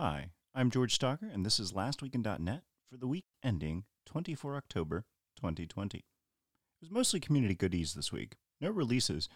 Hi, 0.00 0.30
I'm 0.54 0.70
George 0.70 0.96
Stocker, 0.96 1.34
and 1.34 1.44
this 1.44 1.58
is 1.58 1.74
Last 1.74 2.02
Week 2.02 2.14
in 2.14 2.22
.NET 2.22 2.62
for 2.88 2.96
the 2.96 3.08
week 3.08 3.24
ending 3.42 3.82
24 4.06 4.54
October 4.54 5.06
2020. 5.34 5.98
It 5.98 6.04
was 6.80 6.88
mostly 6.88 7.18
community 7.18 7.56
goodies 7.56 7.94
this 7.94 8.12
week, 8.12 8.36
no 8.60 8.70
releases, 8.70 9.28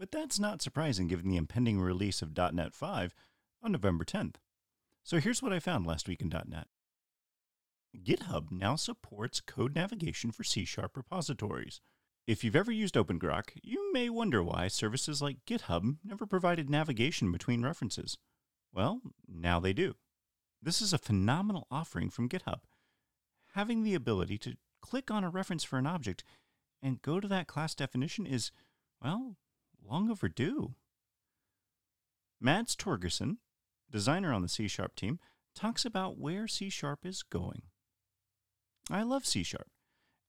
but 0.00 0.10
that's 0.10 0.40
not 0.40 0.62
surprising 0.62 1.06
given 1.06 1.28
the 1.28 1.36
impending 1.36 1.80
release 1.80 2.22
of 2.22 2.36
.NET 2.36 2.74
5 2.74 3.14
on 3.62 3.70
November 3.70 4.04
10th. 4.04 4.34
So 5.04 5.20
here's 5.20 5.44
what 5.44 5.52
I 5.52 5.60
found 5.60 5.86
last 5.86 6.08
week 6.08 6.22
in 6.22 6.28
.NET. 6.28 6.66
GitHub 7.96 8.50
now 8.50 8.74
supports 8.74 9.40
code 9.40 9.76
navigation 9.76 10.32
for 10.32 10.42
C-sharp 10.42 10.96
repositories. 10.96 11.80
If 12.26 12.42
you've 12.42 12.56
ever 12.56 12.72
used 12.72 12.96
OpenGrok, 12.96 13.50
you 13.62 13.92
may 13.92 14.10
wonder 14.10 14.42
why 14.42 14.66
services 14.66 15.22
like 15.22 15.46
GitHub 15.46 15.98
never 16.02 16.26
provided 16.26 16.68
navigation 16.68 17.30
between 17.30 17.62
references. 17.62 18.18
Well, 18.72 19.00
now 19.26 19.60
they 19.60 19.72
do. 19.72 19.96
This 20.62 20.80
is 20.80 20.92
a 20.92 20.98
phenomenal 20.98 21.66
offering 21.70 22.10
from 22.10 22.28
GitHub. 22.28 22.60
Having 23.54 23.82
the 23.82 23.94
ability 23.94 24.38
to 24.38 24.56
click 24.80 25.10
on 25.10 25.24
a 25.24 25.30
reference 25.30 25.64
for 25.64 25.78
an 25.78 25.86
object 25.86 26.22
and 26.82 27.02
go 27.02 27.20
to 27.20 27.28
that 27.28 27.46
class 27.46 27.74
definition 27.74 28.26
is, 28.26 28.52
well, 29.02 29.36
long 29.84 30.10
overdue. 30.10 30.74
Mads 32.40 32.76
Torgersen, 32.76 33.38
designer 33.90 34.32
on 34.32 34.42
the 34.42 34.48
C 34.48 34.68
Sharp 34.68 34.94
team, 34.94 35.18
talks 35.54 35.84
about 35.84 36.18
where 36.18 36.46
C 36.46 36.70
Sharp 36.70 37.04
is 37.04 37.22
going. 37.22 37.62
I 38.90 39.02
love 39.02 39.26
C 39.26 39.42
Sharp, 39.42 39.68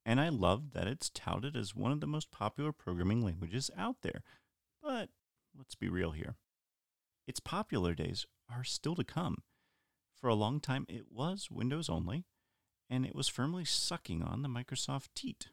and 0.05 0.19
I 0.19 0.29
love 0.29 0.73
that 0.73 0.87
it's 0.87 1.09
touted 1.09 1.55
as 1.55 1.75
one 1.75 1.91
of 1.91 2.01
the 2.01 2.07
most 2.07 2.31
popular 2.31 2.71
programming 2.71 3.23
languages 3.23 3.69
out 3.77 3.97
there. 4.01 4.23
But 4.81 5.09
let's 5.57 5.75
be 5.75 5.89
real 5.89 6.11
here. 6.11 6.35
Its 7.27 7.39
popular 7.39 7.93
days 7.93 8.25
are 8.51 8.63
still 8.63 8.95
to 8.95 9.03
come. 9.03 9.43
For 10.19 10.27
a 10.27 10.35
long 10.35 10.59
time, 10.59 10.85
it 10.87 11.11
was 11.11 11.49
Windows 11.49 11.89
only, 11.89 12.25
and 12.89 13.05
it 13.05 13.15
was 13.15 13.27
firmly 13.27 13.65
sucking 13.65 14.21
on 14.21 14.41
the 14.41 14.49
Microsoft 14.49 15.09
teat. 15.15 15.49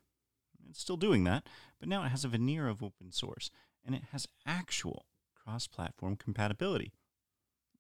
It's 0.69 0.81
still 0.81 0.97
doing 0.97 1.25
that, 1.25 1.47
but 1.81 1.89
now 1.89 2.05
it 2.05 2.08
has 2.08 2.25
a 2.25 2.28
veneer 2.28 2.69
of 2.69 2.83
open 2.83 3.12
source, 3.12 3.50
and 3.84 3.95
it 3.95 4.03
has 4.12 4.28
actual 4.47 5.06
cross 5.34 5.67
platform 5.67 6.17
compatibility. 6.17 6.92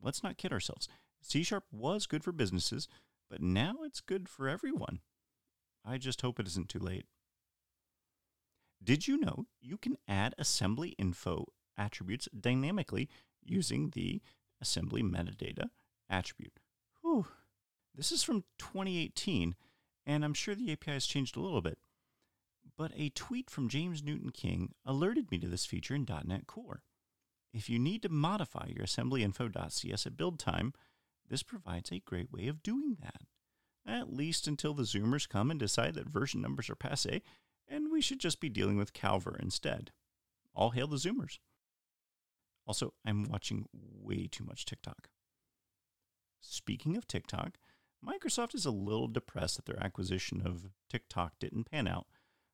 Let's 0.00 0.22
not 0.22 0.38
kid 0.38 0.52
ourselves. 0.52 0.88
C 1.20 1.42
Sharp 1.42 1.64
was 1.70 2.06
good 2.06 2.24
for 2.24 2.32
businesses, 2.32 2.88
but 3.28 3.42
now 3.42 3.76
it's 3.84 4.00
good 4.00 4.28
for 4.28 4.48
everyone. 4.48 5.00
I 5.84 5.98
just 5.98 6.22
hope 6.22 6.38
it 6.38 6.46
isn't 6.46 6.68
too 6.68 6.78
late. 6.78 7.06
Did 8.82 9.08
you 9.08 9.18
know 9.18 9.46
you 9.60 9.76
can 9.76 9.96
add 10.06 10.34
assembly 10.38 10.90
info 10.90 11.46
attributes 11.76 12.28
dynamically 12.38 13.08
using 13.42 13.90
the 13.90 14.22
assembly 14.60 15.02
metadata 15.02 15.70
attribute? 16.08 16.58
Whew. 17.02 17.26
This 17.94 18.12
is 18.12 18.22
from 18.22 18.44
2018, 18.58 19.56
and 20.06 20.24
I'm 20.24 20.34
sure 20.34 20.54
the 20.54 20.72
API 20.72 20.92
has 20.92 21.06
changed 21.06 21.36
a 21.36 21.40
little 21.40 21.60
bit. 21.60 21.78
But 22.76 22.92
a 22.94 23.10
tweet 23.10 23.50
from 23.50 23.68
James 23.68 24.02
Newton 24.02 24.30
King 24.30 24.72
alerted 24.86 25.30
me 25.30 25.38
to 25.38 25.48
this 25.48 25.66
feature 25.66 25.94
in 25.94 26.06
.NET 26.24 26.46
Core. 26.46 26.82
If 27.52 27.68
you 27.68 27.78
need 27.78 28.02
to 28.02 28.08
modify 28.08 28.68
your 28.68 28.84
assemblyinfo.cs 28.84 30.06
at 30.06 30.16
build 30.16 30.38
time, 30.38 30.74
this 31.28 31.42
provides 31.42 31.90
a 31.90 31.98
great 32.00 32.32
way 32.32 32.46
of 32.46 32.62
doing 32.62 32.98
that 33.00 33.22
at 33.88 34.12
least 34.12 34.46
until 34.46 34.74
the 34.74 34.82
Zoomers 34.82 35.28
come 35.28 35.50
and 35.50 35.58
decide 35.58 35.94
that 35.94 36.08
version 36.08 36.40
numbers 36.40 36.68
are 36.68 36.74
passe 36.74 37.22
and 37.66 37.90
we 37.90 38.00
should 38.00 38.20
just 38.20 38.40
be 38.40 38.48
dealing 38.48 38.76
with 38.76 38.92
Calver 38.92 39.38
instead. 39.40 39.90
All 40.54 40.70
hail 40.70 40.86
the 40.86 40.96
Zoomers. 40.96 41.38
Also, 42.68 42.92
I'm 43.06 43.24
watching 43.24 43.66
way 43.72 44.28
too 44.30 44.44
much 44.44 44.66
TikTok. 44.66 45.08
Speaking 46.42 46.98
of 46.98 47.06
TikTok, 47.06 47.56
Microsoft 48.06 48.54
is 48.54 48.66
a 48.66 48.70
little 48.70 49.08
depressed 49.08 49.56
that 49.56 49.64
their 49.64 49.82
acquisition 49.82 50.42
of 50.44 50.68
TikTok 50.90 51.32
didn't 51.40 51.70
pan 51.70 51.88
out, 51.88 52.06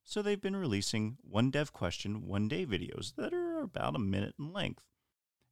so 0.05 0.23
they've 0.23 0.41
been 0.41 0.55
releasing 0.55 1.17
one 1.21 1.51
dev 1.51 1.73
question, 1.73 2.29
one 2.29 2.47
day 2.47 2.65
videos 2.65 3.17
that 3.17 3.35
are 3.35 3.61
about 3.61 3.97
a 3.97 3.99
minute 3.99 4.37
in 4.39 4.53
length. 4.53 4.85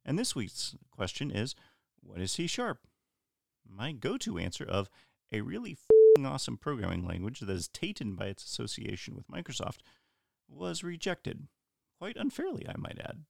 And 0.05 0.17
this 0.17 0.33
week's 0.33 0.75
question 0.91 1.29
is 1.29 1.55
What 2.01 2.21
is 2.21 2.31
C 2.31 2.47
Sharp? 2.47 2.87
My 3.69 3.91
go 3.91 4.17
to 4.17 4.37
answer 4.37 4.63
of 4.63 4.89
a 5.29 5.41
really 5.41 5.77
awesome 6.25 6.57
programming 6.57 7.05
language 7.05 7.41
that 7.41 7.49
is 7.49 7.67
tainted 7.67 8.15
by 8.15 8.27
its 8.27 8.45
association 8.45 9.13
with 9.13 9.27
Microsoft, 9.27 9.79
was 10.47 10.83
rejected. 10.83 11.47
Quite 11.99 12.15
unfairly, 12.15 12.65
I 12.67 12.77
might 12.77 12.99
add. 12.99 13.25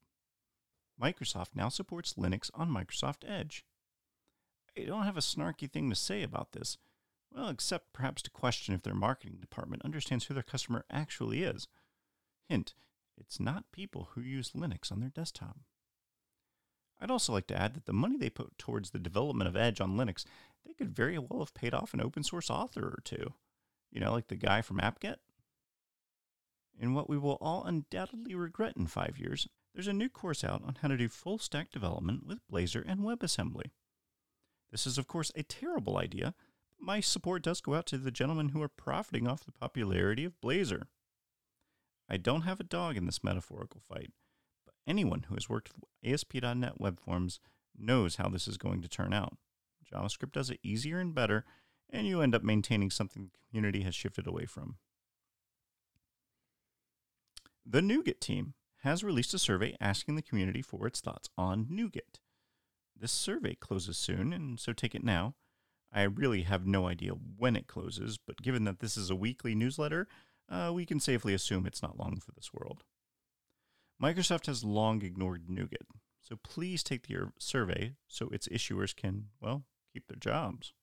Microsoft 1.04 1.50
now 1.54 1.68
supports 1.68 2.14
Linux 2.14 2.50
on 2.54 2.70
Microsoft 2.70 3.28
Edge. 3.28 3.66
I 4.78 4.86
don't 4.86 5.04
have 5.04 5.18
a 5.18 5.22
snarky 5.22 5.70
thing 5.70 5.90
to 5.90 5.96
say 5.96 6.24
about 6.24 6.54
this, 6.54 6.78
well, 7.36 7.50
except 7.50 7.94
perhaps 7.94 8.22
to 8.22 8.32
question 8.32 8.74
if 8.74 8.84
their 8.84 8.96
marketing 8.96 9.38
department 9.42 9.84
understands 9.84 10.26
who 10.26 10.34
their 10.34 10.44
customer 10.44 10.86
actually 10.90 11.44
is. 11.44 11.68
Hint, 12.48 12.74
it's 13.18 13.40
not 13.40 13.72
people 13.72 14.10
who 14.14 14.22
use 14.22 14.52
Linux 14.52 14.92
on 14.92 15.02
their 15.02 15.10
desktop. 15.10 15.58
I'd 17.02 17.12
also 17.12 17.34
like 17.34 17.48
to 17.48 17.60
add 17.60 17.74
that 17.74 17.86
the 17.86 17.94
money 17.94 18.16
they 18.18 18.30
put 18.30 18.58
towards 18.58 18.92
the 18.92 19.00
development 19.00 19.50
of 19.50 19.58
Edge 19.58 19.82
on 19.82 19.98
Linux, 19.98 20.24
they 20.66 20.74
could 20.74 20.96
very 20.96 21.18
well 21.18 21.40
have 21.40 21.54
paid 21.54 21.74
off 21.74 21.94
an 21.94 22.02
open 22.02 22.24
source 22.24 22.50
author 22.50 22.86
or 22.86 23.00
two. 23.04 23.34
You 23.92 24.00
know, 24.00 24.14
like 24.14 24.30
the 24.30 24.36
guy 24.36 24.62
from 24.62 24.80
AppGet. 24.80 25.18
In 26.80 26.94
what 26.94 27.10
we 27.10 27.18
will 27.18 27.38
all 27.42 27.66
undoubtedly 27.66 28.34
regret 28.34 28.78
in 28.78 28.88
five 28.88 29.20
years, 29.20 29.48
there's 29.74 29.88
a 29.88 29.94
new 29.94 30.10
course 30.10 30.44
out 30.44 30.64
on 30.66 30.78
how 30.82 30.88
to 30.88 30.98
do 30.98 31.10
full 31.10 31.38
stack 31.38 31.72
development 31.72 32.26
with 32.26 32.48
Blazor 32.52 32.84
and 32.88 33.02
WebAssembly. 33.02 33.72
This 34.72 34.86
is, 34.88 34.98
of 34.98 35.08
course, 35.08 35.32
a 35.36 35.44
terrible 35.44 35.98
idea, 35.98 36.34
but 36.70 36.86
my 36.86 37.00
support 37.00 37.44
does 37.44 37.62
go 37.62 37.76
out 37.76 37.86
to 37.88 37.98
the 37.98 38.12
gentlemen 38.12 38.50
who 38.50 38.62
are 38.62 38.70
profiting 38.70 39.28
off 39.28 39.46
the 39.46 39.52
popularity 39.52 40.26
of 40.26 40.40
Blazor. 40.42 40.84
I 42.10 42.18
don't 42.18 42.42
have 42.42 42.60
a 42.60 42.64
dog 42.64 42.98
in 42.98 43.06
this 43.06 43.24
metaphorical 43.24 43.82
fight, 43.82 44.12
but 44.66 44.74
Anyone 44.86 45.26
who 45.28 45.36
has 45.36 45.50
worked 45.50 45.72
with 45.74 45.86
ASP.NET 46.04 46.80
Web 46.80 47.00
Forms 47.00 47.40
knows 47.78 48.18
how 48.18 48.28
this 48.28 48.48
is 48.48 48.58
going 48.58 48.82
to 48.82 48.90
turn 48.90 49.14
out. 49.14 49.38
JavaScript 49.92 50.34
does 50.34 50.50
it 50.50 50.60
easier 50.64 51.00
and 51.00 51.16
better, 51.16 51.46
and 51.90 52.08
you 52.08 52.22
end 52.22 52.36
up 52.36 52.44
maintaining 52.44 52.92
something 52.92 53.30
the 53.32 53.48
community 53.50 53.84
has 53.84 53.96
shifted 53.96 54.28
away 54.28 54.46
from. 54.46 54.78
The 57.66 57.82
NuGet 57.82 58.20
team 58.20 58.56
has 58.84 59.04
released 59.04 59.34
a 59.34 59.40
survey 59.40 59.76
asking 59.80 60.16
the 60.16 60.22
community 60.22 60.62
for 60.62 60.86
its 60.86 61.00
thoughts 61.00 61.30
on 61.38 61.66
NuGet. 61.66 62.20
This 63.00 63.14
survey 63.14 63.56
closes 63.56 63.98
soon, 63.98 64.34
and 64.34 64.60
so 64.60 64.74
take 64.74 64.94
it 64.94 65.04
now. 65.04 65.36
I 65.92 66.04
really 66.04 66.42
have 66.42 66.66
no 66.66 66.88
idea 66.88 67.12
when 67.12 67.56
it 67.56 67.68
closes, 67.68 68.18
but 68.18 68.42
given 68.42 68.66
that 68.66 68.80
this 68.80 68.98
is 68.98 69.10
a 69.10 69.16
weekly 69.16 69.56
newsletter, 69.56 70.08
uh, 70.50 70.72
we 70.74 70.86
can 70.86 71.00
safely 71.00 71.34
assume 71.34 71.66
it's 71.66 71.82
not 71.82 71.98
long 71.98 72.20
for 72.20 72.32
this 72.34 72.54
world. 72.54 72.84
Microsoft 74.02 74.48
has 74.48 74.66
long 74.66 75.02
ignored 75.02 75.48
NuGet, 75.48 75.88
so 76.22 76.36
please 76.44 76.84
take 76.84 77.08
the 77.08 77.32
survey 77.40 77.94
so 78.08 78.28
its 78.30 78.50
issuers 78.50 78.94
can, 78.94 79.28
well, 79.40 79.64
keep 79.94 80.08
their 80.08 80.18
jobs. 80.20 80.74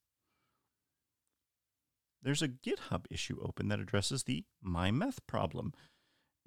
There's 2.22 2.42
a 2.42 2.48
GitHub 2.48 3.06
issue 3.10 3.38
open 3.42 3.68
that 3.68 3.80
addresses 3.80 4.24
the 4.24 4.44
MyMeth 4.64 5.18
problem 5.26 5.72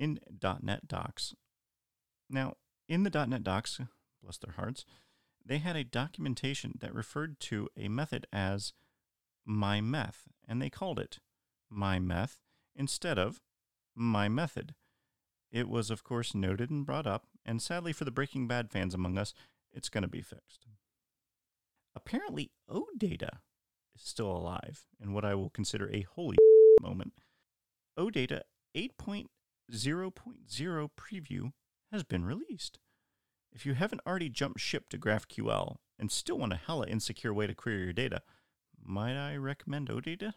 in 0.03 0.19
.NET 0.62 0.86
Docs. 0.86 1.34
Now, 2.30 2.56
in 2.90 3.03
the 3.03 3.25
.NET 3.25 3.41
Docs, 3.41 3.80
bless 4.22 4.38
their 4.38 4.53
hearts, 4.53 4.84
they 5.46 5.59
had 5.59 5.78
a 5.78 5.86
documentation 5.86 6.74
that 6.81 6.94
referred 6.94 7.40
to 7.41 7.69
a 7.78 7.88
method 7.88 8.28
as 8.34 8.74
MyMeth, 9.47 10.28
and 10.46 10.62
they 10.62 10.69
called 10.69 11.00
it 11.00 11.19
MyMeth 11.72 12.40
instead 12.75 13.18
of 13.18 13.40
MyMethod. 13.97 14.72
It 15.52 15.69
was, 15.69 15.90
of 15.90 16.03
course, 16.03 16.36
noted 16.36 16.69
and 16.69 16.86
brought 16.86 17.08
up, 17.08 17.28
and 17.46 17.62
sadly 17.62 17.94
for 17.94 18.03
the 18.03 18.12
Breaking 18.12 18.46
Bad 18.46 18.72
fans 18.72 18.94
among 18.94 19.18
us, 19.18 19.34
it's 19.72 19.90
going 19.90 20.02
to 20.02 20.09
be 20.09 20.22
fixed. 20.22 20.66
Apparently, 21.96 22.52
OData 22.69 23.38
is 23.95 24.01
still 24.01 24.31
alive 24.31 24.83
in 25.01 25.13
what 25.13 25.24
I 25.24 25.36
will 25.36 25.50
consider 25.50 25.89
a 25.89 26.01
holy 26.01 26.38
moment. 26.81 27.13
OData 27.98 28.42
8.0.0 29.74 30.90
preview 30.96 31.52
has 31.92 32.04
been 32.04 32.24
released. 32.24 32.78
If 33.52 33.66
you 33.66 33.74
haven't 33.74 34.02
already 34.06 34.30
jumped 34.30 34.60
ship 34.60 34.88
to 34.90 35.00
GraphQL 35.00 35.78
and 35.98 36.12
still 36.12 36.38
want 36.38 36.54
a 36.54 36.58
hella 36.58 36.88
insecure 36.88 37.34
way 37.34 37.48
to 37.48 37.56
query 37.56 37.84
your 37.84 37.94
data, 37.94 38.22
might 38.84 39.18
I 39.18 39.36
recommend 39.36 39.90
OData? 39.90 40.34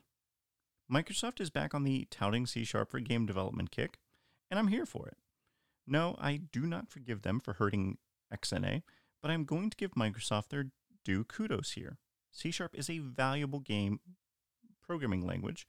Microsoft 0.91 1.41
is 1.41 1.51
back 1.51 1.75
on 1.75 1.85
the 1.85 2.07
touting 2.11 2.47
C 2.47 2.65
Sharp 2.65 2.91
for 2.91 3.01
game 3.01 3.27
development 3.27 3.71
kick, 3.71 3.99
and 4.51 4.59
I'm 4.59 4.69
here 4.69 4.87
for 4.87 5.07
it. 5.09 5.19
No, 5.87 6.17
I 6.19 6.37
do 6.37 6.61
not 6.61 6.89
forgive 6.89 7.23
them 7.23 7.41
for 7.41 7.55
hurting 7.55 7.99
XNA, 8.33 8.83
but 9.21 9.31
I'm 9.31 9.45
going 9.45 9.69
to 9.69 9.77
give 9.77 9.93
Microsoft 9.93 10.49
their 10.49 10.67
due 11.05 11.25
kudos 11.25 11.73
here. 11.73 11.99
C 12.31 12.51
Sharp 12.51 12.75
is 12.75 12.89
a 12.89 13.01
valuable 13.01 13.61
game 13.61 14.01
programming 14.83 15.27
language, 15.27 15.67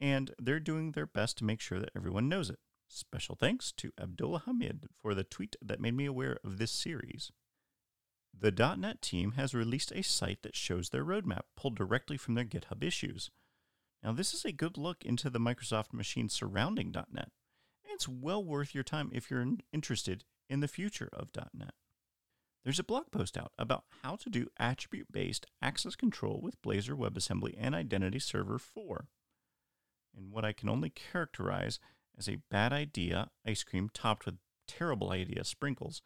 and 0.00 0.32
they're 0.40 0.58
doing 0.58 0.92
their 0.92 1.06
best 1.06 1.38
to 1.38 1.44
make 1.44 1.60
sure 1.60 1.78
that 1.78 1.90
everyone 1.94 2.28
knows 2.28 2.50
it. 2.50 2.58
Special 2.88 3.34
thanks 3.34 3.72
to 3.72 3.92
Abdullah 4.00 4.42
Hamid 4.46 4.88
for 5.00 5.14
the 5.14 5.24
tweet 5.24 5.56
that 5.60 5.80
made 5.80 5.94
me 5.94 6.06
aware 6.06 6.38
of 6.44 6.58
this 6.58 6.70
series. 6.70 7.32
The 8.38 8.50
.NET 8.50 9.02
team 9.02 9.32
has 9.32 9.54
released 9.54 9.92
a 9.92 10.02
site 10.02 10.42
that 10.42 10.56
shows 10.56 10.90
their 10.90 11.04
roadmap 11.04 11.42
pulled 11.56 11.76
directly 11.76 12.16
from 12.16 12.34
their 12.34 12.44
GitHub 12.44 12.82
issues. 12.82 13.30
Now, 14.02 14.12
this 14.12 14.34
is 14.34 14.44
a 14.44 14.52
good 14.52 14.76
look 14.76 15.04
into 15.04 15.30
the 15.30 15.40
Microsoft 15.40 15.92
machine 15.92 16.28
surrounding 16.28 16.92
.NET. 16.92 17.30
It's 17.84 18.08
well 18.08 18.44
worth 18.44 18.74
your 18.74 18.84
time 18.84 19.10
if 19.12 19.30
you're 19.30 19.46
interested 19.72 20.24
in 20.48 20.60
the 20.60 20.68
future 20.68 21.08
of 21.12 21.30
.NET. 21.54 21.72
There's 22.62 22.78
a 22.78 22.84
blog 22.84 23.10
post 23.10 23.38
out 23.38 23.52
about 23.58 23.84
how 24.02 24.16
to 24.16 24.28
do 24.28 24.48
attribute-based 24.58 25.46
access 25.62 25.96
control 25.96 26.40
with 26.42 26.60
Blazor 26.62 26.96
WebAssembly 26.98 27.54
and 27.58 27.74
Identity 27.74 28.18
Server 28.18 28.58
4. 28.58 29.06
In 30.16 30.30
what 30.30 30.44
I 30.44 30.52
can 30.52 30.68
only 30.68 30.90
characterize 30.90 31.78
as 32.18 32.28
a 32.28 32.38
bad 32.50 32.72
idea 32.72 33.30
ice 33.46 33.62
cream 33.62 33.90
topped 33.92 34.26
with 34.26 34.36
terrible 34.66 35.10
idea 35.10 35.44
sprinkles, 35.44 36.02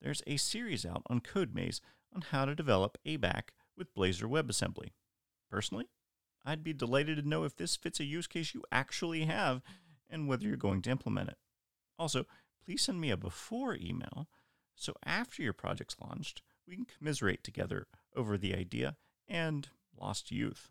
there's 0.00 0.22
a 0.26 0.36
series 0.36 0.86
out 0.86 1.02
on 1.08 1.20
CodeMaze 1.20 1.80
on 2.14 2.22
how 2.30 2.44
to 2.44 2.54
develop 2.54 2.98
ABAC 3.06 3.50
with 3.76 3.94
Blazor 3.94 4.30
WebAssembly. 4.30 4.90
Personally, 5.50 5.86
I'd 6.44 6.64
be 6.64 6.72
delighted 6.72 7.16
to 7.16 7.28
know 7.28 7.44
if 7.44 7.56
this 7.56 7.76
fits 7.76 8.00
a 8.00 8.04
use 8.04 8.26
case 8.26 8.54
you 8.54 8.62
actually 8.70 9.24
have 9.24 9.62
and 10.08 10.28
whether 10.28 10.44
you're 10.46 10.56
going 10.56 10.82
to 10.82 10.90
implement 10.90 11.30
it. 11.30 11.36
Also, 11.98 12.26
please 12.64 12.82
send 12.82 13.00
me 13.00 13.10
a 13.10 13.16
before 13.16 13.76
email 13.76 14.28
so 14.78 14.94
after 15.04 15.42
your 15.42 15.52
project's 15.52 15.96
launched, 16.00 16.42
we 16.66 16.76
can 16.76 16.84
commiserate 16.84 17.42
together 17.42 17.88
over 18.14 18.38
the 18.38 18.54
idea 18.54 18.96
and 19.26 19.68
lost 19.98 20.30
youth. 20.30 20.70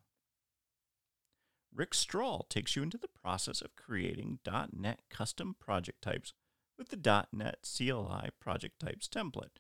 Rick 1.78 1.94
Strahl 1.94 2.48
takes 2.50 2.76
you 2.76 2.82
into 2.82 2.98
the 2.98 3.08
process 3.22 3.62
of 3.62 3.76
creating 3.76 4.40
.NET 4.74 5.02
custom 5.12 5.56
project 5.60 6.02
types 6.02 6.34
with 6.76 6.90
the 6.90 7.28
.NET 7.32 7.58
CLI 7.62 8.32
project 8.40 8.80
types 8.80 9.08
template. 9.08 9.60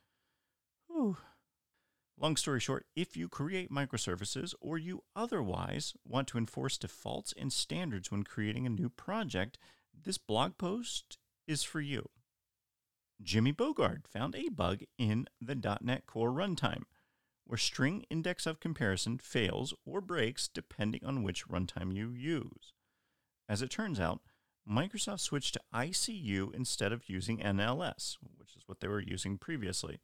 Whew. 0.88 1.18
Long 2.19 2.36
story 2.36 2.60
short, 2.60 2.88
if 2.96 3.16
you 3.16 3.30
create 3.30 3.72
microservices 3.72 4.56
or 4.60 4.80
you 4.80 5.04
otherwise 5.16 5.94
want 6.04 6.28
to 6.30 6.40
enforce 6.40 6.80
defaults 6.80 7.36
and 7.38 7.54
standards 7.54 8.10
when 8.10 8.24
creating 8.24 8.66
a 8.66 8.72
new 8.72 8.90
project, 8.90 9.60
this 9.94 10.18
blog 10.18 10.58
post 10.58 11.19
is 11.48 11.62
for 11.62 11.81
you. 11.81 12.10
Jimmy 13.22 13.54
Bogard 13.54 14.08
found 14.08 14.36
a 14.36 14.50
bug 14.50 14.80
in 14.98 15.28
the 15.40 15.78
.NET 15.81 16.08
Core 16.08 16.31
runtime 16.31 16.84
where 17.47 17.57
string 17.57 18.05
index 18.09 18.45
of 18.45 18.59
comparison 18.59 19.17
fails 19.17 19.73
or 19.85 20.01
breaks 20.01 20.47
depending 20.47 21.03
on 21.05 21.23
which 21.23 21.47
runtime 21.47 21.95
you 21.95 22.11
use. 22.11 22.73
As 23.47 23.61
it 23.61 23.69
turns 23.69 23.99
out, 23.99 24.19
Microsoft 24.69 25.21
switched 25.21 25.53
to 25.53 25.61
ICU 25.73 26.53
instead 26.53 26.91
of 26.91 27.07
using 27.09 27.39
NLS, 27.39 28.17
which 28.38 28.55
is 28.55 28.63
what 28.65 28.81
they 28.81 28.88
were 28.89 28.99
using 28.99 29.38
previously. 29.38 30.01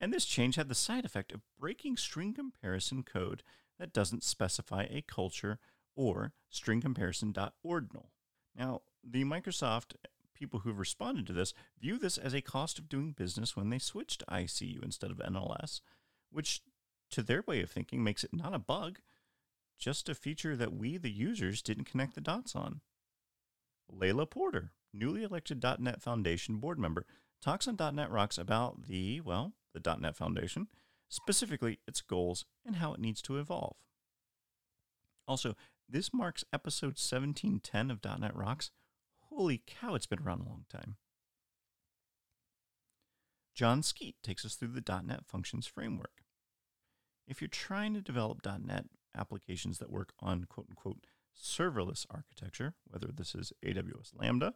And 0.00 0.12
this 0.12 0.24
change 0.24 0.54
had 0.54 0.68
the 0.68 0.74
side 0.74 1.04
effect 1.04 1.32
of 1.32 1.40
breaking 1.58 1.96
string 1.96 2.32
comparison 2.32 3.02
code 3.02 3.42
that 3.80 3.92
doesn't 3.92 4.22
specify 4.22 4.84
a 4.84 5.02
culture 5.02 5.58
or 5.96 6.32
string 6.48 6.80
comparison.ordinal. 6.80 8.10
Now, 8.56 8.82
the 9.02 9.24
Microsoft 9.24 9.94
people 10.34 10.60
who've 10.60 10.78
responded 10.78 11.26
to 11.26 11.32
this 11.32 11.54
view 11.80 11.98
this 11.98 12.18
as 12.18 12.34
a 12.34 12.40
cost 12.40 12.78
of 12.78 12.88
doing 12.88 13.12
business 13.12 13.56
when 13.56 13.70
they 13.70 13.78
switched 13.78 14.20
to 14.20 14.26
ICU 14.26 14.82
instead 14.82 15.10
of 15.10 15.18
NLS, 15.18 15.80
which 16.32 16.62
to 17.10 17.22
their 17.22 17.42
way 17.46 17.60
of 17.62 17.70
thinking 17.70 18.02
makes 18.02 18.24
it 18.24 18.32
not 18.32 18.54
a 18.54 18.58
bug, 18.58 18.98
just 19.78 20.08
a 20.08 20.14
feature 20.14 20.56
that 20.56 20.72
we, 20.72 20.96
the 20.96 21.10
users, 21.10 21.62
didn't 21.62 21.84
connect 21.84 22.14
the 22.14 22.20
dots 22.20 22.56
on. 22.56 22.80
Layla 23.92 24.28
Porter, 24.28 24.72
newly 24.92 25.22
elected 25.22 25.62
.NET 25.78 26.00
Foundation 26.00 26.56
board 26.56 26.78
member, 26.78 27.04
talks 27.42 27.68
on 27.68 27.76
.NET 27.94 28.10
Rocks 28.10 28.38
about 28.38 28.86
the, 28.86 29.20
well, 29.20 29.52
the 29.74 29.96
.NET 29.98 30.16
Foundation, 30.16 30.68
specifically 31.08 31.80
its 31.86 32.00
goals 32.00 32.44
and 32.64 32.76
how 32.76 32.94
it 32.94 33.00
needs 33.00 33.20
to 33.22 33.38
evolve. 33.38 33.76
Also, 35.28 35.54
this 35.88 36.12
marks 36.14 36.44
episode 36.52 36.98
1710 36.98 37.90
of 37.90 38.20
.NET 38.20 38.34
Rocks. 38.34 38.70
Holy 39.28 39.62
cow, 39.66 39.94
it's 39.94 40.06
been 40.06 40.20
around 40.20 40.40
a 40.40 40.48
long 40.48 40.64
time. 40.70 40.96
Jon 43.54 43.82
Skeet 43.82 44.16
takes 44.22 44.44
us 44.44 44.54
through 44.54 44.68
the 44.68 45.02
.NET 45.04 45.26
Functions 45.26 45.66
framework. 45.66 46.21
If 47.32 47.40
you're 47.40 47.48
trying 47.48 47.94
to 47.94 48.02
develop 48.02 48.44
.NET 48.44 48.84
applications 49.16 49.78
that 49.78 49.90
work 49.90 50.12
on 50.20 50.44
quote-unquote 50.44 51.06
serverless 51.34 52.04
architecture, 52.10 52.74
whether 52.86 53.06
this 53.06 53.34
is 53.34 53.54
AWS 53.64 54.12
Lambda 54.14 54.52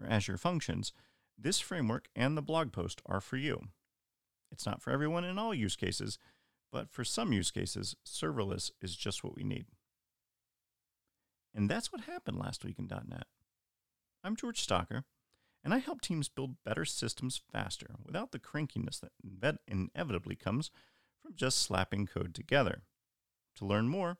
or 0.00 0.08
Azure 0.08 0.38
Functions, 0.38 0.94
this 1.36 1.60
framework 1.60 2.08
and 2.16 2.34
the 2.34 2.40
blog 2.40 2.72
post 2.72 3.02
are 3.04 3.20
for 3.20 3.36
you. 3.36 3.64
It's 4.50 4.64
not 4.64 4.80
for 4.80 4.90
everyone 4.90 5.24
in 5.24 5.38
all 5.38 5.52
use 5.52 5.76
cases, 5.76 6.18
but 6.72 6.88
for 6.90 7.04
some 7.04 7.30
use 7.30 7.50
cases, 7.50 7.94
serverless 8.06 8.70
is 8.80 8.96
just 8.96 9.22
what 9.22 9.36
we 9.36 9.44
need. 9.44 9.66
And 11.54 11.68
that's 11.68 11.92
what 11.92 12.04
happened 12.04 12.38
last 12.38 12.64
week 12.64 12.78
in 12.78 12.86
.NET. 12.86 13.26
I'm 14.24 14.34
George 14.34 14.66
Stocker, 14.66 15.04
and 15.62 15.74
I 15.74 15.78
help 15.78 16.00
teams 16.00 16.30
build 16.30 16.56
better 16.64 16.86
systems 16.86 17.42
faster 17.52 17.96
without 18.02 18.32
the 18.32 18.38
crankiness 18.38 19.02
that 19.42 19.58
inevitably 19.68 20.36
comes 20.36 20.70
from 21.24 21.34
just 21.34 21.58
slapping 21.58 22.06
code 22.06 22.34
together. 22.34 22.82
To 23.56 23.64
learn 23.64 23.88
more, 23.88 24.18